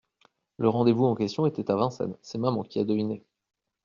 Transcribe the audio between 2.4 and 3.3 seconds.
qui a deviné.